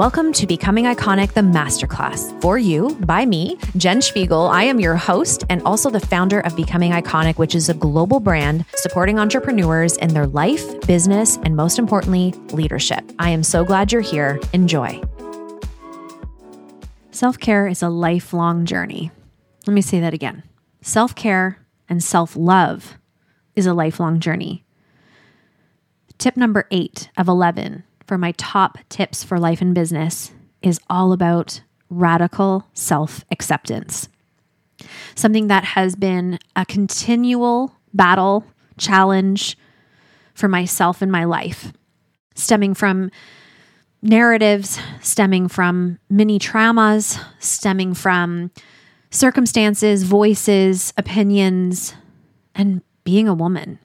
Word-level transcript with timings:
Welcome 0.00 0.32
to 0.32 0.46
Becoming 0.46 0.86
Iconic, 0.86 1.34
the 1.34 1.42
Masterclass. 1.42 2.40
For 2.40 2.56
you, 2.56 2.96
by 3.00 3.26
me, 3.26 3.58
Jen 3.76 4.00
Spiegel. 4.00 4.46
I 4.46 4.62
am 4.62 4.80
your 4.80 4.96
host 4.96 5.44
and 5.50 5.60
also 5.64 5.90
the 5.90 6.00
founder 6.00 6.40
of 6.40 6.56
Becoming 6.56 6.92
Iconic, 6.92 7.36
which 7.36 7.54
is 7.54 7.68
a 7.68 7.74
global 7.74 8.18
brand 8.18 8.64
supporting 8.76 9.18
entrepreneurs 9.18 9.98
in 9.98 10.14
their 10.14 10.26
life, 10.26 10.80
business, 10.86 11.36
and 11.44 11.54
most 11.54 11.78
importantly, 11.78 12.32
leadership. 12.50 13.12
I 13.18 13.28
am 13.28 13.42
so 13.42 13.62
glad 13.62 13.92
you're 13.92 14.00
here. 14.00 14.40
Enjoy. 14.54 15.02
Self 17.10 17.38
care 17.38 17.68
is 17.68 17.82
a 17.82 17.90
lifelong 17.90 18.64
journey. 18.64 19.10
Let 19.66 19.74
me 19.74 19.82
say 19.82 20.00
that 20.00 20.14
again. 20.14 20.44
Self 20.80 21.14
care 21.14 21.58
and 21.90 22.02
self 22.02 22.34
love 22.36 22.96
is 23.54 23.66
a 23.66 23.74
lifelong 23.74 24.18
journey. 24.18 24.64
Tip 26.16 26.38
number 26.38 26.66
eight 26.70 27.10
of 27.18 27.28
11 27.28 27.84
for 28.10 28.18
my 28.18 28.32
top 28.32 28.76
tips 28.88 29.22
for 29.22 29.38
life 29.38 29.60
and 29.60 29.72
business 29.72 30.32
is 30.62 30.80
all 30.90 31.12
about 31.12 31.60
radical 31.90 32.66
self 32.74 33.24
acceptance. 33.30 34.08
Something 35.14 35.46
that 35.46 35.62
has 35.62 35.94
been 35.94 36.40
a 36.56 36.66
continual 36.66 37.72
battle, 37.94 38.44
challenge 38.76 39.56
for 40.34 40.48
myself 40.48 41.02
in 41.02 41.08
my 41.08 41.22
life, 41.22 41.72
stemming 42.34 42.74
from 42.74 43.12
narratives, 44.02 44.80
stemming 45.00 45.46
from 45.46 46.00
mini 46.10 46.40
traumas, 46.40 47.24
stemming 47.38 47.94
from 47.94 48.50
circumstances, 49.12 50.02
voices, 50.02 50.92
opinions, 50.96 51.94
and 52.56 52.82
being 53.04 53.28
a 53.28 53.34
woman. 53.34 53.78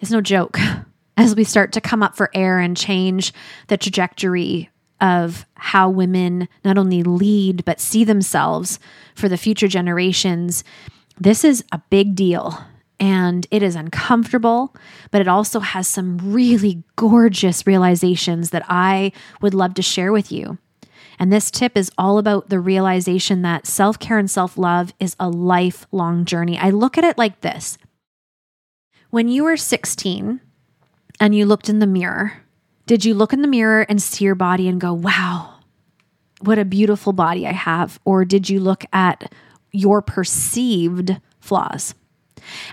It's 0.00 0.10
no 0.10 0.20
joke. 0.20 0.58
as 1.18 1.34
we 1.34 1.42
start 1.42 1.72
to 1.72 1.80
come 1.80 2.02
up 2.02 2.16
for 2.16 2.30
air 2.32 2.60
and 2.60 2.76
change 2.76 3.32
the 3.66 3.76
trajectory 3.76 4.70
of 5.00 5.44
how 5.54 5.90
women 5.90 6.48
not 6.64 6.78
only 6.78 7.02
lead, 7.02 7.64
but 7.64 7.80
see 7.80 8.04
themselves 8.04 8.78
for 9.16 9.28
the 9.28 9.36
future 9.36 9.66
generations, 9.66 10.62
this 11.18 11.44
is 11.44 11.64
a 11.72 11.82
big 11.90 12.14
deal. 12.14 12.64
And 13.00 13.46
it 13.50 13.62
is 13.62 13.74
uncomfortable, 13.74 14.74
but 15.10 15.20
it 15.20 15.28
also 15.28 15.60
has 15.60 15.86
some 15.86 16.18
really 16.18 16.84
gorgeous 16.96 17.66
realizations 17.66 18.50
that 18.50 18.64
I 18.68 19.12
would 19.40 19.54
love 19.54 19.74
to 19.74 19.82
share 19.82 20.12
with 20.12 20.32
you. 20.32 20.58
And 21.18 21.32
this 21.32 21.50
tip 21.50 21.76
is 21.76 21.90
all 21.98 22.18
about 22.18 22.48
the 22.48 22.60
realization 22.60 23.42
that 23.42 23.66
self 23.66 23.98
care 23.98 24.18
and 24.18 24.30
self 24.30 24.56
love 24.56 24.94
is 25.00 25.16
a 25.18 25.28
lifelong 25.28 26.24
journey. 26.24 26.58
I 26.58 26.70
look 26.70 26.96
at 26.96 27.04
it 27.04 27.18
like 27.18 27.40
this 27.40 27.76
when 29.10 29.28
you 29.28 29.44
were 29.44 29.56
16, 29.56 30.40
and 31.20 31.34
you 31.34 31.46
looked 31.46 31.68
in 31.68 31.78
the 31.78 31.86
mirror, 31.86 32.32
did 32.86 33.04
you 33.04 33.14
look 33.14 33.32
in 33.32 33.42
the 33.42 33.48
mirror 33.48 33.82
and 33.88 34.00
see 34.00 34.24
your 34.24 34.34
body 34.34 34.68
and 34.68 34.80
go, 34.80 34.92
wow, 34.92 35.54
what 36.40 36.58
a 36.58 36.64
beautiful 36.64 37.12
body 37.12 37.46
I 37.46 37.52
have? 37.52 37.98
Or 38.04 38.24
did 38.24 38.48
you 38.48 38.60
look 38.60 38.84
at 38.92 39.32
your 39.72 40.00
perceived 40.00 41.20
flaws? 41.40 41.94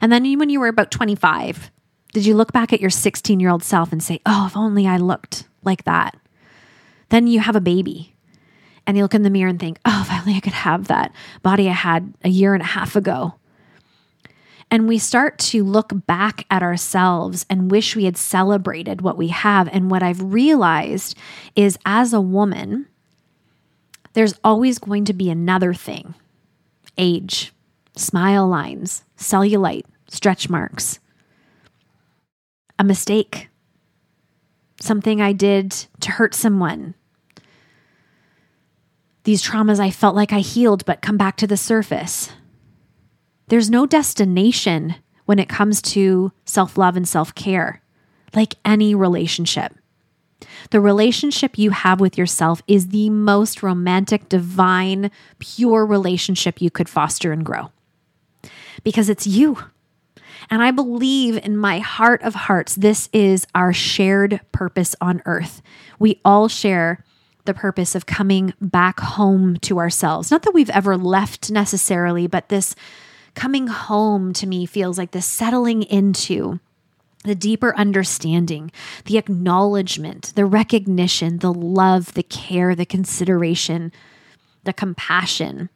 And 0.01 0.11
then 0.11 0.37
when 0.37 0.49
you 0.49 0.59
were 0.59 0.67
about 0.67 0.91
25, 0.91 1.71
did 2.13 2.25
you 2.25 2.35
look 2.35 2.53
back 2.53 2.71
at 2.71 2.79
your 2.79 2.89
16 2.89 3.39
year 3.39 3.49
old 3.49 3.63
self 3.63 3.91
and 3.91 4.01
say, 4.01 4.21
oh, 4.25 4.45
if 4.47 4.55
only 4.55 4.87
I 4.87 4.97
looked 4.97 5.47
like 5.63 5.83
that? 5.83 6.15
Then 7.09 7.27
you 7.27 7.39
have 7.39 7.55
a 7.55 7.61
baby 7.61 8.15
and 8.87 8.95
you 8.95 9.03
look 9.03 9.15
in 9.15 9.23
the 9.23 9.29
mirror 9.29 9.49
and 9.49 9.59
think, 9.59 9.79
oh, 9.85 10.05
if 10.07 10.21
only 10.21 10.37
I 10.37 10.39
could 10.39 10.53
have 10.53 10.87
that 10.87 11.11
body 11.41 11.67
I 11.67 11.73
had 11.73 12.13
a 12.23 12.29
year 12.29 12.53
and 12.53 12.63
a 12.63 12.67
half 12.67 12.95
ago. 12.95 13.35
And 14.75 14.89
we 14.89 14.97
start 14.97 15.39
to 15.39 15.63
look 15.63 15.93
back 16.05 16.45
at 16.51 16.61
ourselves 16.61 17.45
and 17.49 17.71
wish 17.71 17.95
we 17.95 18.03
had 18.03 18.17
celebrated 18.17 18.99
what 18.99 19.15
we 19.15 19.29
have. 19.29 19.69
And 19.69 19.89
what 19.89 20.03
I've 20.03 20.21
realized 20.21 21.17
is 21.55 21.79
as 21.85 22.11
a 22.11 22.19
woman, 22.19 22.85
there's 24.11 24.37
always 24.43 24.77
going 24.77 25.05
to 25.05 25.13
be 25.13 25.29
another 25.29 25.73
thing 25.73 26.13
age, 26.97 27.53
smile 27.95 28.49
lines, 28.49 29.05
cellulite, 29.17 29.85
stretch 30.09 30.49
marks, 30.49 30.99
a 32.77 32.83
mistake, 32.83 33.47
something 34.81 35.21
I 35.21 35.31
did 35.31 35.71
to 36.01 36.11
hurt 36.11 36.35
someone. 36.35 36.95
These 39.23 39.41
traumas 39.41 39.79
I 39.79 39.89
felt 39.89 40.17
like 40.17 40.33
I 40.33 40.39
healed 40.39 40.83
but 40.83 41.01
come 41.01 41.15
back 41.15 41.37
to 41.37 41.47
the 41.47 41.55
surface. 41.55 42.29
There's 43.47 43.69
no 43.69 43.85
destination 43.85 44.95
when 45.25 45.39
it 45.39 45.49
comes 45.49 45.81
to 45.81 46.31
self 46.45 46.77
love 46.77 46.95
and 46.95 47.07
self 47.07 47.33
care, 47.35 47.81
like 48.33 48.55
any 48.63 48.95
relationship. 48.95 49.73
The 50.71 50.81
relationship 50.81 51.57
you 51.57 51.71
have 51.71 51.99
with 51.99 52.17
yourself 52.17 52.61
is 52.67 52.89
the 52.89 53.09
most 53.09 53.63
romantic, 53.63 54.29
divine, 54.29 55.11
pure 55.39 55.85
relationship 55.85 56.61
you 56.61 56.69
could 56.69 56.89
foster 56.89 57.31
and 57.31 57.45
grow 57.45 57.71
because 58.83 59.09
it's 59.09 59.27
you. 59.27 59.57
And 60.49 60.61
I 60.61 60.71
believe 60.71 61.43
in 61.43 61.57
my 61.57 61.79
heart 61.79 62.21
of 62.21 62.35
hearts, 62.35 62.75
this 62.75 63.09
is 63.13 63.47
our 63.55 63.73
shared 63.73 64.41
purpose 64.51 64.95
on 65.01 65.21
earth. 65.25 65.61
We 65.97 66.21
all 66.23 66.47
share 66.47 67.03
the 67.45 67.53
purpose 67.53 67.95
of 67.95 68.05
coming 68.05 68.53
back 68.59 68.99
home 68.99 69.57
to 69.57 69.79
ourselves. 69.79 70.31
Not 70.31 70.43
that 70.43 70.53
we've 70.53 70.69
ever 70.69 70.97
left 70.97 71.51
necessarily, 71.51 72.27
but 72.27 72.49
this 72.49 72.75
coming 73.35 73.67
home 73.67 74.33
to 74.33 74.47
me 74.47 74.65
feels 74.65 74.97
like 74.97 75.11
the 75.11 75.21
settling 75.21 75.83
into 75.83 76.59
the 77.23 77.35
deeper 77.35 77.75
understanding, 77.75 78.71
the 79.05 79.17
acknowledgement, 79.17 80.31
the 80.35 80.45
recognition, 80.45 81.39
the 81.39 81.53
love, 81.53 82.13
the 82.13 82.23
care, 82.23 82.75
the 82.75 82.85
consideration, 82.85 83.91
the 84.63 84.73
compassion, 84.73 85.69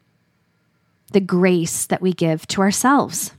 the 1.11 1.19
grace 1.19 1.85
that 1.85 2.01
we 2.01 2.13
give 2.13 2.47
to 2.47 2.61
ourselves. 2.61 3.33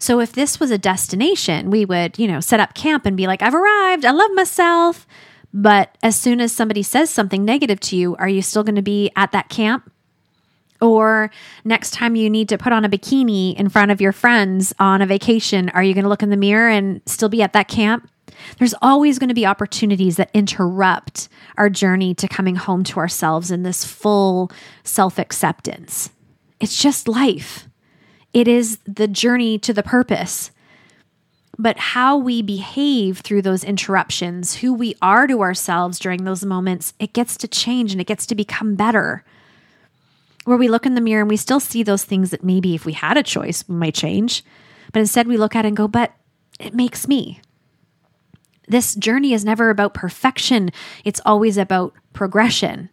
So 0.00 0.20
if 0.20 0.32
this 0.32 0.60
was 0.60 0.70
a 0.70 0.78
destination, 0.78 1.70
we 1.70 1.84
would, 1.84 2.18
you 2.18 2.28
know, 2.28 2.40
set 2.40 2.60
up 2.60 2.74
camp 2.74 3.06
and 3.06 3.16
be 3.16 3.26
like, 3.26 3.42
I've 3.42 3.54
arrived, 3.54 4.04
I 4.04 4.10
love 4.10 4.30
myself. 4.34 5.06
But 5.52 5.96
as 6.02 6.14
soon 6.14 6.40
as 6.40 6.52
somebody 6.52 6.82
says 6.82 7.10
something 7.10 7.44
negative 7.44 7.80
to 7.80 7.96
you, 7.96 8.16
are 8.16 8.28
you 8.28 8.42
still 8.42 8.64
going 8.64 8.76
to 8.76 8.82
be 8.82 9.10
at 9.16 9.32
that 9.32 9.48
camp? 9.48 9.90
Or 10.80 11.30
next 11.64 11.92
time 11.92 12.14
you 12.14 12.30
need 12.30 12.48
to 12.50 12.58
put 12.58 12.72
on 12.72 12.84
a 12.84 12.88
bikini 12.88 13.54
in 13.56 13.68
front 13.68 13.90
of 13.90 14.00
your 14.00 14.12
friends 14.12 14.72
on 14.78 15.02
a 15.02 15.06
vacation, 15.06 15.70
are 15.70 15.82
you 15.82 15.94
going 15.94 16.04
to 16.04 16.08
look 16.08 16.22
in 16.22 16.30
the 16.30 16.36
mirror 16.36 16.68
and 16.68 17.00
still 17.06 17.28
be 17.28 17.42
at 17.42 17.52
that 17.52 17.68
camp? 17.68 18.08
There's 18.58 18.74
always 18.80 19.18
going 19.18 19.28
to 19.28 19.34
be 19.34 19.46
opportunities 19.46 20.16
that 20.16 20.30
interrupt 20.32 21.28
our 21.56 21.68
journey 21.68 22.14
to 22.14 22.28
coming 22.28 22.56
home 22.56 22.84
to 22.84 23.00
ourselves 23.00 23.50
in 23.50 23.62
this 23.62 23.84
full 23.84 24.50
self 24.84 25.18
acceptance. 25.18 26.10
It's 26.60 26.80
just 26.80 27.08
life, 27.08 27.68
it 28.32 28.46
is 28.46 28.78
the 28.86 29.08
journey 29.08 29.58
to 29.60 29.72
the 29.72 29.82
purpose. 29.82 30.50
But 31.60 31.76
how 31.76 32.16
we 32.16 32.40
behave 32.40 33.18
through 33.18 33.42
those 33.42 33.64
interruptions, 33.64 34.56
who 34.56 34.72
we 34.72 34.94
are 35.02 35.26
to 35.26 35.40
ourselves 35.40 35.98
during 35.98 36.22
those 36.22 36.44
moments, 36.44 36.94
it 37.00 37.12
gets 37.12 37.36
to 37.38 37.48
change 37.48 37.90
and 37.90 38.00
it 38.00 38.06
gets 38.06 38.26
to 38.26 38.36
become 38.36 38.76
better 38.76 39.24
where 40.44 40.56
we 40.56 40.68
look 40.68 40.86
in 40.86 40.94
the 40.94 41.00
mirror 41.00 41.20
and 41.20 41.30
we 41.30 41.36
still 41.36 41.60
see 41.60 41.82
those 41.82 42.04
things 42.04 42.30
that 42.30 42.44
maybe 42.44 42.74
if 42.74 42.86
we 42.86 42.92
had 42.92 43.16
a 43.16 43.22
choice, 43.22 43.64
we 43.68 43.74
might 43.74 43.94
change. 43.94 44.44
But 44.92 45.00
instead, 45.00 45.28
we 45.28 45.36
look 45.36 45.54
at 45.54 45.64
it 45.64 45.68
and 45.68 45.76
go, 45.76 45.88
but 45.88 46.12
it 46.58 46.74
makes 46.74 47.06
me. 47.06 47.40
This 48.66 48.94
journey 48.94 49.32
is 49.32 49.44
never 49.44 49.70
about 49.70 49.94
perfection, 49.94 50.70
it's 51.04 51.20
always 51.24 51.56
about 51.56 51.94
progression. 52.12 52.90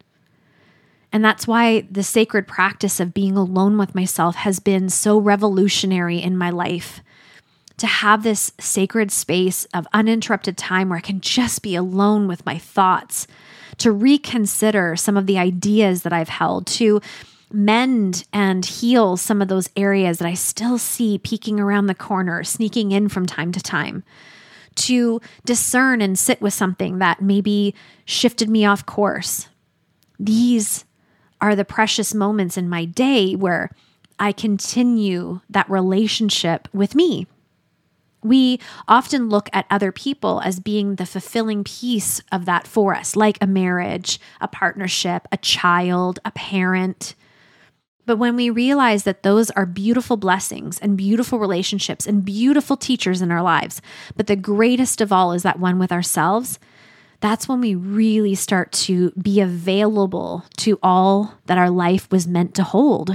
And 1.12 1.24
that's 1.24 1.46
why 1.46 1.86
the 1.90 2.02
sacred 2.02 2.46
practice 2.46 3.00
of 3.00 3.14
being 3.14 3.36
alone 3.36 3.78
with 3.78 3.94
myself 3.94 4.36
has 4.36 4.60
been 4.60 4.88
so 4.88 5.18
revolutionary 5.18 6.18
in 6.18 6.36
my 6.36 6.50
life. 6.50 7.00
To 7.78 7.86
have 7.86 8.22
this 8.22 8.52
sacred 8.58 9.10
space 9.10 9.66
of 9.74 9.86
uninterrupted 9.92 10.56
time 10.56 10.88
where 10.88 10.98
I 10.98 11.02
can 11.02 11.20
just 11.20 11.62
be 11.62 11.74
alone 11.74 12.26
with 12.26 12.44
my 12.46 12.58
thoughts, 12.58 13.26
to 13.78 13.92
reconsider 13.92 14.96
some 14.96 15.16
of 15.16 15.26
the 15.26 15.38
ideas 15.38 16.02
that 16.02 16.12
I've 16.12 16.30
held, 16.30 16.66
to 16.68 17.00
mend 17.52 18.26
and 18.32 18.64
heal 18.64 19.16
some 19.16 19.40
of 19.40 19.48
those 19.48 19.68
areas 19.76 20.18
that 20.18 20.28
I 20.28 20.34
still 20.34 20.78
see 20.78 21.18
peeking 21.18 21.60
around 21.60 21.86
the 21.86 21.94
corner, 21.94 22.42
sneaking 22.44 22.92
in 22.92 23.08
from 23.08 23.26
time 23.26 23.52
to 23.52 23.60
time. 23.60 24.04
To 24.76 25.20
discern 25.44 26.02
and 26.02 26.18
sit 26.18 26.42
with 26.42 26.52
something 26.52 26.98
that 26.98 27.22
maybe 27.22 27.74
shifted 28.04 28.50
me 28.50 28.64
off 28.66 28.84
course. 28.84 29.48
These 30.18 30.84
are 31.40 31.54
the 31.54 31.64
precious 31.64 32.14
moments 32.14 32.56
in 32.56 32.68
my 32.68 32.84
day 32.84 33.34
where 33.34 33.70
I 34.18 34.32
continue 34.32 35.40
that 35.50 35.68
relationship 35.70 36.68
with 36.72 36.94
me. 36.94 37.26
We 38.22 38.58
often 38.88 39.28
look 39.28 39.48
at 39.52 39.66
other 39.70 39.92
people 39.92 40.40
as 40.40 40.58
being 40.58 40.96
the 40.96 41.06
fulfilling 41.06 41.64
piece 41.64 42.20
of 42.32 42.44
that 42.46 42.66
for 42.66 42.94
us, 42.94 43.14
like 43.14 43.38
a 43.40 43.46
marriage, 43.46 44.18
a 44.40 44.48
partnership, 44.48 45.28
a 45.30 45.36
child, 45.36 46.18
a 46.24 46.32
parent. 46.32 47.14
But 48.06 48.18
when 48.18 48.36
we 48.36 48.50
realize 48.50 49.02
that 49.02 49.24
those 49.24 49.50
are 49.50 49.66
beautiful 49.66 50.16
blessings 50.16 50.78
and 50.78 50.96
beautiful 50.96 51.38
relationships 51.38 52.06
and 52.06 52.24
beautiful 52.24 52.76
teachers 52.76 53.20
in 53.20 53.32
our 53.32 53.42
lives, 53.42 53.82
but 54.16 54.28
the 54.28 54.36
greatest 54.36 55.00
of 55.00 55.12
all 55.12 55.32
is 55.32 55.42
that 55.42 55.58
one 55.58 55.78
with 55.78 55.92
ourselves, 55.92 56.60
that's 57.20 57.48
when 57.48 57.60
we 57.60 57.74
really 57.74 58.34
start 58.34 58.70
to 58.72 59.10
be 59.12 59.40
available 59.40 60.44
to 60.58 60.78
all 60.82 61.34
that 61.46 61.58
our 61.58 61.70
life 61.70 62.08
was 62.10 62.26
meant 62.26 62.54
to 62.54 62.62
hold. 62.62 63.10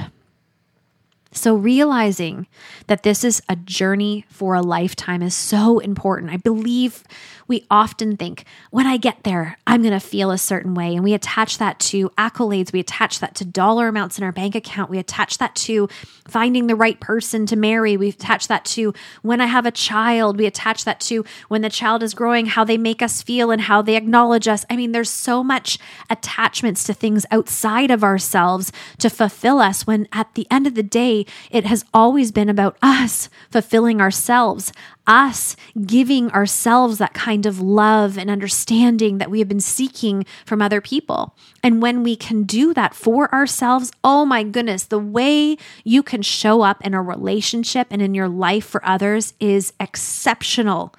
So, 1.33 1.55
realizing 1.55 2.47
that 2.87 3.03
this 3.03 3.23
is 3.23 3.41
a 3.47 3.55
journey 3.55 4.25
for 4.27 4.53
a 4.53 4.61
lifetime 4.61 5.21
is 5.21 5.33
so 5.33 5.79
important. 5.79 6.31
I 6.31 6.37
believe 6.37 7.05
we 7.47 7.65
often 7.69 8.15
think, 8.15 8.45
when 8.69 8.87
I 8.87 8.97
get 8.97 9.23
there, 9.23 9.57
I'm 9.67 9.81
going 9.81 9.93
to 9.93 9.99
feel 9.99 10.31
a 10.31 10.37
certain 10.37 10.73
way. 10.73 10.95
And 10.95 11.03
we 11.03 11.13
attach 11.13 11.57
that 11.57 11.79
to 11.81 12.09
accolades. 12.11 12.71
We 12.71 12.79
attach 12.79 13.19
that 13.19 13.35
to 13.35 13.45
dollar 13.45 13.89
amounts 13.89 14.17
in 14.17 14.23
our 14.23 14.31
bank 14.31 14.55
account. 14.55 14.89
We 14.89 14.99
attach 14.99 15.37
that 15.39 15.55
to 15.55 15.89
finding 16.27 16.67
the 16.67 16.75
right 16.75 16.99
person 16.99 17.45
to 17.47 17.57
marry. 17.57 17.97
We 17.97 18.09
attach 18.09 18.47
that 18.47 18.63
to 18.65 18.93
when 19.21 19.41
I 19.41 19.47
have 19.47 19.65
a 19.65 19.71
child. 19.71 20.37
We 20.37 20.45
attach 20.45 20.85
that 20.85 21.01
to 21.01 21.25
when 21.49 21.61
the 21.61 21.69
child 21.69 22.03
is 22.03 22.13
growing, 22.13 22.45
how 22.45 22.63
they 22.63 22.77
make 22.77 23.01
us 23.01 23.21
feel 23.21 23.51
and 23.51 23.61
how 23.61 23.81
they 23.81 23.97
acknowledge 23.97 24.47
us. 24.47 24.65
I 24.69 24.77
mean, 24.77 24.93
there's 24.93 25.09
so 25.09 25.43
much 25.43 25.77
attachments 26.09 26.85
to 26.85 26.93
things 26.93 27.25
outside 27.31 27.91
of 27.91 28.03
ourselves 28.03 28.71
to 28.99 29.09
fulfill 29.09 29.59
us 29.59 29.85
when 29.85 30.07
at 30.13 30.33
the 30.35 30.47
end 30.49 30.67
of 30.67 30.75
the 30.75 30.83
day, 30.83 31.20
it 31.49 31.65
has 31.65 31.85
always 31.93 32.31
been 32.31 32.49
about 32.49 32.77
us 32.81 33.29
fulfilling 33.49 34.01
ourselves 34.01 34.71
us 35.07 35.55
giving 35.85 36.31
ourselves 36.31 36.97
that 36.97 37.13
kind 37.13 37.45
of 37.45 37.59
love 37.59 38.17
and 38.17 38.29
understanding 38.29 39.17
that 39.17 39.29
we 39.29 39.39
have 39.39 39.47
been 39.47 39.59
seeking 39.59 40.25
from 40.45 40.61
other 40.61 40.79
people. 40.79 41.35
And 41.63 41.81
when 41.81 42.03
we 42.03 42.15
can 42.15 42.43
do 42.43 42.73
that 42.73 42.93
for 42.93 43.33
ourselves, 43.33 43.91
oh 44.03 44.25
my 44.25 44.43
goodness, 44.43 44.85
the 44.85 44.99
way 44.99 45.57
you 45.83 46.03
can 46.03 46.21
show 46.21 46.61
up 46.61 46.85
in 46.85 46.93
a 46.93 47.01
relationship 47.01 47.87
and 47.89 48.01
in 48.01 48.13
your 48.13 48.29
life 48.29 48.65
for 48.65 48.85
others 48.85 49.33
is 49.39 49.73
exceptional. 49.79 50.93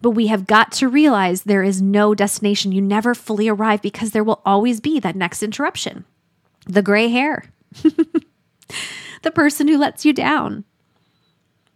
But 0.00 0.10
we 0.10 0.28
have 0.28 0.46
got 0.46 0.72
to 0.72 0.88
realize 0.88 1.42
there 1.42 1.62
is 1.62 1.82
no 1.82 2.14
destination. 2.14 2.72
You 2.72 2.80
never 2.80 3.14
fully 3.14 3.48
arrive 3.48 3.82
because 3.82 4.12
there 4.12 4.24
will 4.24 4.40
always 4.46 4.80
be 4.80 5.00
that 5.00 5.16
next 5.16 5.42
interruption 5.42 6.04
the 6.66 6.82
gray 6.82 7.08
hair, 7.08 7.44
the 9.22 9.30
person 9.30 9.68
who 9.68 9.78
lets 9.78 10.04
you 10.04 10.12
down 10.12 10.64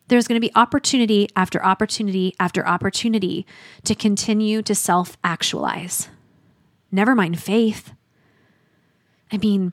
there's 0.08 0.29
going 0.29 0.41
to 0.41 0.46
be 0.46 0.55
opportunity 0.55 1.29
after 1.35 1.64
opportunity 1.64 2.35
after 2.38 2.67
opportunity 2.67 3.46
to 3.85 3.94
continue 3.94 4.62
to 4.62 4.75
self 4.75 5.17
actualize. 5.25 6.08
Never 6.93 7.14
mind 7.14 7.43
faith. 7.43 7.93
I 9.32 9.38
mean, 9.38 9.73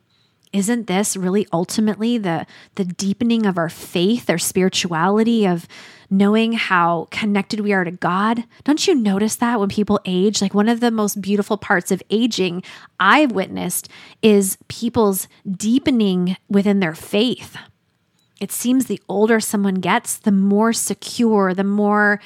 isn't 0.53 0.87
this 0.87 1.15
really 1.15 1.47
ultimately 1.51 2.17
the 2.17 2.45
the 2.75 2.85
deepening 2.85 3.45
of 3.45 3.57
our 3.57 3.69
faith, 3.69 4.29
our 4.29 4.37
spirituality 4.37 5.45
of 5.45 5.67
knowing 6.11 6.53
how 6.53 7.07
connected 7.09 7.61
we 7.61 7.73
are 7.73 7.83
to 7.83 7.91
God? 7.91 8.43
Don't 8.63 8.85
you 8.85 8.93
notice 8.93 9.37
that 9.37 9.59
when 9.59 9.69
people 9.69 9.99
age? 10.05 10.41
Like 10.41 10.53
one 10.53 10.69
of 10.69 10.79
the 10.79 10.91
most 10.91 11.21
beautiful 11.21 11.57
parts 11.57 11.91
of 11.91 12.03
aging 12.11 12.61
I've 12.99 13.31
witnessed 13.31 13.89
is 14.21 14.57
people's 14.67 15.27
deepening 15.49 16.37
within 16.49 16.81
their 16.81 16.93
faith 16.93 17.57
it 18.41 18.51
seems 18.51 18.87
the 18.87 18.99
older 19.07 19.39
someone 19.39 19.75
gets, 19.75 20.17
the 20.17 20.31
more 20.31 20.73
secure, 20.73 21.53
the 21.53 21.63
more 21.63 22.19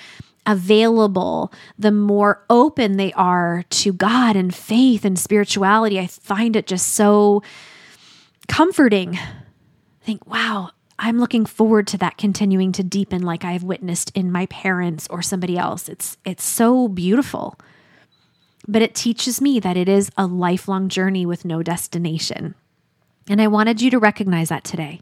available, 0.46 1.52
the 1.78 1.92
more 1.92 2.46
open 2.50 2.96
they 2.96 3.12
are 3.14 3.66
to 3.70 3.92
God 3.92 4.38
and 4.38 4.56
faith 4.56 5.04
and 5.04 5.20
spirituality. 5.20 6.00
I 6.00 6.08
find 6.08 6.56
it 6.56 6.68
just 6.68 6.94
so 6.94 7.44
comforting. 8.48 9.18
I 9.18 10.06
think, 10.06 10.26
wow, 10.26 10.70
I'm 10.98 11.20
looking 11.20 11.46
forward 11.46 11.88
to 11.88 11.98
that 11.98 12.18
continuing 12.18 12.72
to 12.74 12.84
deepen 12.84 13.22
like 13.22 13.44
I've 13.44 13.64
witnessed 13.64 14.12
in 14.16 14.32
my 14.32 14.46
parents 14.46 15.08
or 15.10 15.22
somebody 15.22 15.58
else. 15.58 15.90
It's 15.90 16.18
it's 16.26 16.44
so 16.44 16.88
beautiful. 16.88 17.60
But 18.68 18.82
it 18.82 18.96
teaches 18.96 19.42
me 19.42 19.60
that 19.60 19.78
it 19.78 19.88
is 19.88 20.10
a 20.18 20.26
lifelong 20.26 20.90
journey 20.90 21.26
with 21.26 21.46
no 21.46 21.62
destination. 21.62 22.56
And 23.30 23.42
I 23.42 23.48
wanted 23.48 23.82
you 23.82 23.92
to 23.92 24.00
recognize 24.00 24.50
that 24.50 24.64
today. 24.64 25.02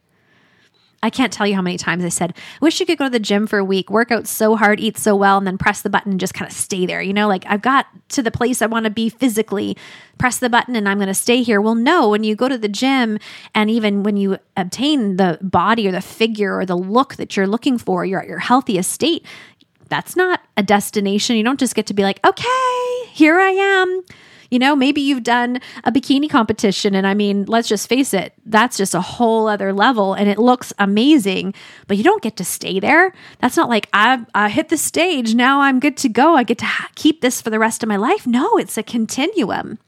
I 1.03 1.09
can't 1.09 1.33
tell 1.33 1.45
you 1.45 1.53
how 1.53 1.61
many 1.61 1.77
times 1.77 2.05
I 2.05 2.09
said, 2.09 2.33
wish 2.61 2.79
you 2.79 2.85
could 2.85 2.97
go 2.97 3.03
to 3.03 3.09
the 3.09 3.19
gym 3.19 3.45
for 3.45 3.59
a 3.59 3.63
week, 3.63 3.91
work 3.91 4.09
out 4.09 4.25
so 4.25 4.55
hard, 4.55 4.79
eat 4.79 4.97
so 4.97 5.15
well, 5.17 5.37
and 5.37 5.45
then 5.45 5.57
press 5.57 5.81
the 5.81 5.89
button 5.89 6.11
and 6.11 6.19
just 6.19 6.33
kind 6.33 6.49
of 6.49 6.55
stay 6.55 6.85
there. 6.85 7.01
You 7.01 7.11
know, 7.11 7.27
like 7.27 7.43
I've 7.45 7.61
got 7.61 7.87
to 8.09 8.23
the 8.23 8.31
place 8.31 8.61
I 8.61 8.67
want 8.67 8.85
to 8.85 8.89
be 8.89 9.09
physically, 9.09 9.75
press 10.17 10.39
the 10.39 10.49
button 10.49 10.77
and 10.77 10.87
I'm 10.87 10.97
going 10.97 11.09
to 11.09 11.13
stay 11.13 11.43
here. 11.43 11.59
Well, 11.59 11.75
no, 11.75 12.09
when 12.09 12.23
you 12.23 12.35
go 12.35 12.47
to 12.47 12.57
the 12.57 12.69
gym 12.69 13.19
and 13.53 13.69
even 13.69 14.03
when 14.03 14.15
you 14.15 14.37
obtain 14.55 15.17
the 15.17 15.37
body 15.41 15.87
or 15.87 15.91
the 15.91 16.01
figure 16.01 16.57
or 16.57 16.65
the 16.65 16.77
look 16.77 17.15
that 17.15 17.35
you're 17.35 17.47
looking 17.47 17.77
for, 17.77 18.05
you're 18.05 18.21
at 18.21 18.27
your 18.27 18.39
healthiest 18.39 18.89
state. 18.89 19.25
That's 19.89 20.15
not 20.15 20.41
a 20.55 20.63
destination. 20.63 21.35
You 21.35 21.43
don't 21.43 21.59
just 21.59 21.75
get 21.75 21.85
to 21.87 21.93
be 21.93 22.03
like, 22.03 22.25
okay, 22.25 23.07
here 23.11 23.37
I 23.39 23.49
am 23.49 24.03
you 24.53 24.59
know, 24.59 24.75
maybe 24.75 25.01
you've 25.01 25.23
done 25.23 25.59
a 25.83 25.91
bikini 25.91 26.29
competition. 26.29 26.93
And 26.93 27.07
I 27.07 27.15
mean, 27.15 27.45
let's 27.45 27.67
just 27.67 27.89
face 27.89 28.13
it, 28.13 28.33
that's 28.45 28.77
just 28.77 28.93
a 28.93 29.01
whole 29.01 29.47
other 29.47 29.73
level 29.73 30.13
and 30.13 30.29
it 30.29 30.37
looks 30.37 30.71
amazing, 30.77 31.55
but 31.87 31.97
you 31.97 32.03
don't 32.03 32.21
get 32.21 32.37
to 32.37 32.45
stay 32.45 32.79
there. 32.79 33.13
That's 33.39 33.57
not 33.57 33.67
like 33.67 33.89
I, 33.93 34.23
I 34.35 34.49
hit 34.49 34.69
the 34.69 34.77
stage. 34.77 35.33
Now 35.33 35.61
I'm 35.61 35.79
good 35.79 35.97
to 35.97 36.09
go. 36.09 36.35
I 36.35 36.43
get 36.43 36.59
to 36.59 36.65
ha- 36.65 36.91
keep 36.93 37.21
this 37.21 37.41
for 37.41 37.49
the 37.49 37.57
rest 37.57 37.81
of 37.81 37.89
my 37.89 37.95
life. 37.95 38.27
No, 38.27 38.57
it's 38.57 38.77
a 38.77 38.83
continuum 38.83 39.79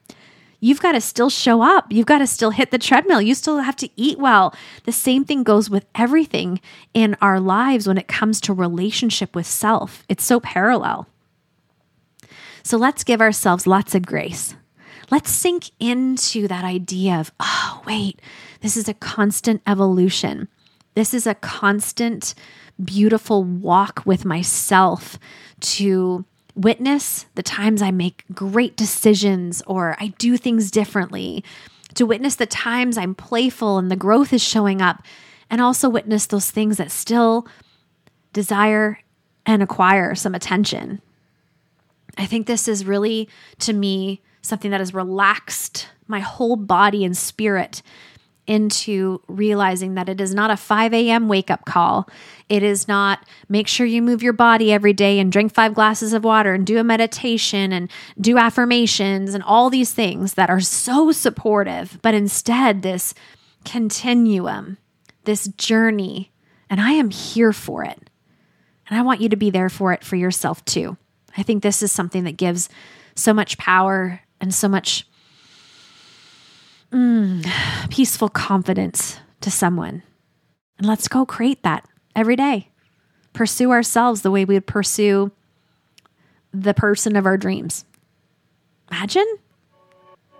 you've 0.62 0.82
got 0.82 0.94
to 0.94 1.02
still 1.02 1.30
show 1.30 1.62
up. 1.62 1.86
You've 1.92 2.08
got 2.08 2.20
to 2.20 2.28
still 2.28 2.50
hit 2.50 2.72
the 2.72 2.80
treadmill. 2.80 3.22
You 3.22 3.36
still 3.36 3.60
have 3.60 3.76
to 3.76 3.90
eat 3.96 4.18
well. 4.18 4.56
The 4.86 4.92
same 4.92 5.24
thing 5.24 5.44
goes 5.44 5.70
with 5.70 5.86
everything 5.94 6.60
in 6.96 7.16
our 7.22 7.40
lives 7.40 7.88
when 7.88 8.00
it 8.00 8.08
comes 8.08 8.42
to 8.42 8.54
relationship 8.54 9.36
with 9.36 9.46
self. 9.46 10.04
It's 10.10 10.24
so 10.24 10.40
parallel. 10.40 11.08
So 12.66 12.78
let's 12.78 13.04
give 13.04 13.22
ourselves 13.22 13.68
lots 13.68 13.94
of 13.94 14.08
grace. 14.08 14.56
Let's 15.12 15.30
sink 15.30 15.70
into 15.80 16.48
that 16.48 16.64
idea 16.64 17.14
of, 17.14 17.32
oh, 17.40 17.84
wait, 17.86 18.20
this 18.62 18.76
is 18.76 18.90
a 18.90 18.96
constant 18.96 19.62
evolution. 19.68 20.48
This 20.96 21.14
is 21.14 21.28
a 21.28 21.36
constant, 21.36 22.34
beautiful 22.84 23.44
walk 23.44 24.02
with 24.08 24.26
myself 24.26 25.20
to 25.60 26.26
witness 26.56 27.28
the 27.36 27.44
times 27.44 27.84
I 27.84 27.92
make 27.92 28.26
great 28.34 28.76
decisions 28.76 29.62
or 29.68 29.96
I 30.00 30.08
do 30.18 30.36
things 30.36 30.72
differently, 30.72 31.44
to 31.94 32.08
witness 32.08 32.34
the 32.34 32.48
times 32.48 32.98
I'm 32.98 33.14
playful 33.14 33.78
and 33.78 33.92
the 33.92 33.96
growth 33.96 34.34
is 34.34 34.42
showing 34.42 34.82
up, 34.82 35.04
and 35.52 35.62
also 35.62 35.88
witness 35.88 36.26
those 36.26 36.50
things 36.50 36.78
that 36.78 36.90
still 36.90 37.48
desire 38.34 39.02
and 39.46 39.62
acquire 39.62 40.16
some 40.16 40.34
attention. 40.34 41.00
I 42.18 42.26
think 42.26 42.48
this 42.48 42.68
is 42.68 42.86
really, 42.86 43.30
to 43.60 43.74
me, 43.74 44.22
something 44.42 44.72
that 44.72 44.80
has 44.80 44.94
relaxed 44.94 45.90
my 46.08 46.20
whole 46.20 46.56
body 46.56 47.04
and 47.04 47.18
spirit 47.18 47.82
into 48.48 49.22
realizing 49.28 49.96
that 49.96 50.08
it 50.08 50.22
is 50.22 50.34
not 50.34 50.52
a 50.52 50.58
5 50.58 50.94
a.m. 50.94 51.28
wake 51.28 51.50
up 51.50 51.66
call. 51.66 52.08
It 52.48 52.62
is 52.62 52.88
not 52.88 53.26
make 53.50 53.68
sure 53.68 53.88
you 53.88 54.02
move 54.02 54.22
your 54.22 54.34
body 54.34 54.72
every 54.72 54.94
day 54.94 55.20
and 55.20 55.32
drink 55.32 55.54
five 55.54 55.74
glasses 55.74 56.14
of 56.14 56.24
water 56.24 56.54
and 56.54 56.66
do 56.66 56.78
a 56.78 56.84
meditation 56.84 57.72
and 57.72 57.92
do 58.22 58.38
affirmations 58.38 59.34
and 59.34 59.44
all 59.44 59.70
these 59.70 59.94
things 59.94 60.36
that 60.36 60.50
are 60.50 60.60
so 60.60 61.12
supportive, 61.12 61.98
but 62.02 62.14
instead, 62.14 62.82
this 62.82 63.14
continuum, 63.64 64.78
this 65.24 65.48
journey. 65.48 66.32
And 66.70 66.80
I 66.80 66.92
am 66.92 67.10
here 67.10 67.54
for 67.54 67.84
it. 67.84 68.10
And 68.88 69.00
I 69.00 69.02
want 69.02 69.22
you 69.22 69.30
to 69.30 69.36
be 69.36 69.50
there 69.50 69.70
for 69.70 69.92
it 69.92 70.04
for 70.04 70.16
yourself 70.16 70.64
too. 70.66 70.98
I 71.38 71.44
think 71.44 71.64
this 71.64 71.84
is 71.84 71.92
something 71.92 72.24
that 72.24 72.38
gives 72.38 72.70
so 73.16 73.34
much 73.34 73.58
power 73.58 74.22
and 74.40 74.54
so 74.54 74.68
much 74.68 75.08
mm, 76.92 77.46
peaceful 77.90 78.30
confidence 78.30 79.20
to 79.42 79.52
someone. 79.52 80.04
And 80.78 80.88
let's 80.88 81.08
go 81.08 81.26
create 81.26 81.64
that 81.64 81.88
every 82.16 82.36
day. 82.36 82.70
Pursue 83.34 83.72
ourselves 83.72 84.22
the 84.22 84.32
way 84.32 84.46
we 84.46 84.56
would 84.56 84.68
pursue 84.68 85.32
the 86.54 86.74
person 86.74 87.16
of 87.16 87.26
our 87.26 87.38
dreams. 87.38 87.86
Imagine? 88.92 89.28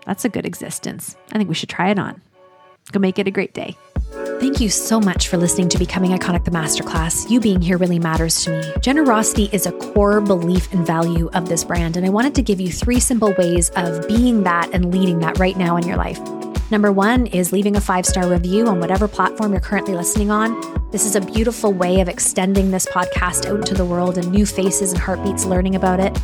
That's 0.06 0.24
a 0.24 0.28
good 0.28 0.46
existence. 0.46 1.16
I 1.32 1.36
think 1.36 1.48
we 1.48 1.54
should 1.54 1.68
try 1.68 1.90
it 1.90 1.98
on. 1.98 2.22
Go 2.92 3.00
make 3.00 3.18
it 3.18 3.26
a 3.26 3.32
great 3.32 3.52
day. 3.52 3.76
Thank 4.38 4.60
you 4.60 4.68
so 4.68 5.00
much 5.00 5.28
for 5.28 5.38
listening 5.38 5.70
to 5.70 5.78
Becoming 5.78 6.10
Iconic 6.10 6.44
the 6.44 6.50
Masterclass. 6.50 7.30
You 7.30 7.40
being 7.40 7.62
here 7.62 7.78
really 7.78 7.98
matters 7.98 8.44
to 8.44 8.50
me. 8.50 8.72
Generosity 8.82 9.48
is 9.50 9.64
a 9.64 9.72
core 9.72 10.20
belief 10.20 10.70
and 10.74 10.86
value 10.86 11.30
of 11.32 11.48
this 11.48 11.64
brand, 11.64 11.96
and 11.96 12.04
I 12.04 12.10
wanted 12.10 12.34
to 12.34 12.42
give 12.42 12.60
you 12.60 12.70
three 12.70 13.00
simple 13.00 13.32
ways 13.38 13.70
of 13.76 14.06
being 14.06 14.42
that 14.42 14.68
and 14.74 14.92
leading 14.92 15.20
that 15.20 15.38
right 15.38 15.56
now 15.56 15.78
in 15.78 15.86
your 15.86 15.96
life. 15.96 16.20
Number 16.70 16.92
one 16.92 17.26
is 17.28 17.50
leaving 17.50 17.76
a 17.76 17.80
five 17.80 18.04
star 18.04 18.28
review 18.28 18.66
on 18.66 18.78
whatever 18.78 19.08
platform 19.08 19.52
you're 19.52 19.60
currently 19.60 19.94
listening 19.94 20.30
on. 20.30 20.60
This 20.90 21.06
is 21.06 21.16
a 21.16 21.20
beautiful 21.22 21.72
way 21.72 22.00
of 22.00 22.08
extending 22.08 22.70
this 22.70 22.84
podcast 22.86 23.46
out 23.46 23.60
into 23.60 23.74
the 23.74 23.86
world 23.86 24.18
and 24.18 24.30
new 24.30 24.44
faces 24.44 24.92
and 24.92 25.00
heartbeats 25.00 25.46
learning 25.46 25.76
about 25.76 25.98
it. 25.98 26.14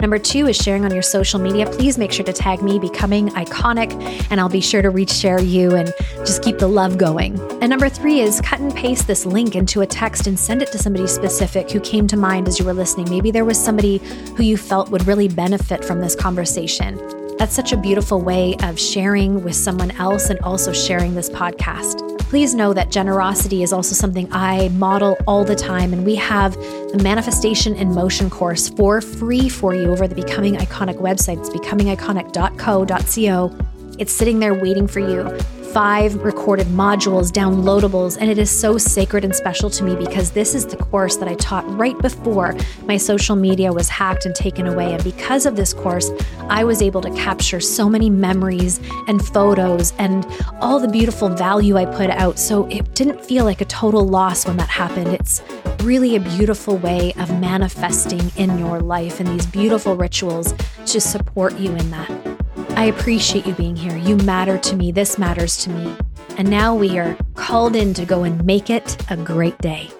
Number 0.00 0.18
two 0.18 0.46
is 0.46 0.56
sharing 0.56 0.84
on 0.84 0.92
your 0.92 1.02
social 1.02 1.38
media. 1.38 1.66
Please 1.66 1.98
make 1.98 2.10
sure 2.10 2.24
to 2.24 2.32
tag 2.32 2.62
me, 2.62 2.78
Becoming 2.78 3.28
Iconic, 3.30 3.92
and 4.30 4.40
I'll 4.40 4.48
be 4.48 4.62
sure 4.62 4.80
to 4.80 4.88
reach 4.88 5.10
share 5.10 5.40
you 5.40 5.74
and 5.74 5.92
just 6.18 6.42
keep 6.42 6.58
the 6.58 6.68
love 6.68 6.96
going. 6.96 7.38
And 7.60 7.68
number 7.68 7.88
three 7.90 8.20
is 8.20 8.40
cut 8.40 8.60
and 8.60 8.74
paste 8.74 9.06
this 9.06 9.26
link 9.26 9.54
into 9.54 9.82
a 9.82 9.86
text 9.86 10.26
and 10.26 10.38
send 10.38 10.62
it 10.62 10.72
to 10.72 10.78
somebody 10.78 11.06
specific 11.06 11.70
who 11.70 11.80
came 11.80 12.06
to 12.08 12.16
mind 12.16 12.48
as 12.48 12.58
you 12.58 12.64
were 12.64 12.72
listening. 12.72 13.10
Maybe 13.10 13.30
there 13.30 13.44
was 13.44 13.62
somebody 13.62 13.98
who 14.36 14.42
you 14.42 14.56
felt 14.56 14.90
would 14.90 15.06
really 15.06 15.28
benefit 15.28 15.84
from 15.84 16.00
this 16.00 16.16
conversation. 16.16 16.96
That's 17.36 17.54
such 17.54 17.72
a 17.72 17.76
beautiful 17.76 18.20
way 18.20 18.56
of 18.62 18.78
sharing 18.78 19.44
with 19.44 19.56
someone 19.56 19.90
else 19.92 20.30
and 20.30 20.38
also 20.40 20.72
sharing 20.72 21.14
this 21.14 21.28
podcast. 21.30 22.19
Please 22.30 22.54
know 22.54 22.72
that 22.72 22.90
generosity 22.92 23.64
is 23.64 23.72
also 23.72 23.92
something 23.92 24.28
I 24.30 24.68
model 24.68 25.16
all 25.26 25.42
the 25.42 25.56
time, 25.56 25.92
and 25.92 26.06
we 26.06 26.14
have 26.14 26.54
the 26.54 27.00
Manifestation 27.02 27.74
in 27.74 27.92
Motion 27.92 28.30
course 28.30 28.68
for 28.68 29.00
free 29.00 29.48
for 29.48 29.74
you 29.74 29.90
over 29.90 30.06
the 30.06 30.14
Becoming 30.14 30.54
Iconic 30.54 31.00
website. 31.00 31.40
It's 31.40 31.50
becomingiconic.co.co. 31.50 33.96
It's 33.98 34.12
sitting 34.12 34.38
there 34.38 34.54
waiting 34.54 34.86
for 34.86 35.00
you 35.00 35.36
five 35.72 36.16
recorded 36.24 36.66
modules, 36.66 37.30
downloadables, 37.30 38.18
and 38.20 38.28
it 38.28 38.38
is 38.38 38.50
so 38.50 38.76
sacred 38.76 39.24
and 39.24 39.34
special 39.34 39.70
to 39.70 39.84
me 39.84 39.94
because 39.94 40.32
this 40.32 40.54
is 40.54 40.66
the 40.66 40.76
course 40.76 41.16
that 41.16 41.28
I 41.28 41.34
taught 41.34 41.64
right 41.78 41.96
before 41.98 42.56
my 42.86 42.96
social 42.96 43.36
media 43.36 43.72
was 43.72 43.88
hacked 43.88 44.26
and 44.26 44.34
taken 44.34 44.66
away. 44.66 44.92
And 44.92 45.04
because 45.04 45.46
of 45.46 45.54
this 45.54 45.72
course, 45.72 46.10
I 46.48 46.64
was 46.64 46.82
able 46.82 47.00
to 47.02 47.10
capture 47.10 47.60
so 47.60 47.88
many 47.88 48.10
memories 48.10 48.80
and 49.06 49.24
photos 49.24 49.92
and 49.98 50.26
all 50.60 50.80
the 50.80 50.88
beautiful 50.88 51.28
value 51.28 51.76
I 51.76 51.84
put 51.84 52.10
out. 52.10 52.38
So 52.38 52.66
it 52.66 52.94
didn't 52.94 53.24
feel 53.24 53.44
like 53.44 53.60
a 53.60 53.66
total 53.66 54.06
loss 54.06 54.46
when 54.46 54.56
that 54.56 54.68
happened. 54.68 55.08
It's 55.08 55.40
really 55.82 56.16
a 56.16 56.20
beautiful 56.20 56.78
way 56.78 57.12
of 57.18 57.30
manifesting 57.40 58.32
in 58.36 58.58
your 58.58 58.80
life 58.80 59.20
and 59.20 59.28
these 59.28 59.46
beautiful 59.46 59.94
rituals 59.94 60.52
to 60.86 61.00
support 61.00 61.56
you 61.58 61.70
in 61.76 61.90
that. 61.90 62.29
I 62.76 62.84
appreciate 62.86 63.46
you 63.46 63.54
being 63.54 63.76
here. 63.76 63.96
You 63.96 64.16
matter 64.16 64.58
to 64.58 64.76
me. 64.76 64.92
This 64.92 65.18
matters 65.18 65.56
to 65.64 65.70
me. 65.70 65.96
And 66.38 66.48
now 66.48 66.74
we 66.74 66.98
are 66.98 67.16
called 67.34 67.76
in 67.76 67.92
to 67.94 68.04
go 68.04 68.22
and 68.24 68.44
make 68.44 68.70
it 68.70 68.96
a 69.10 69.16
great 69.16 69.58
day. 69.58 69.90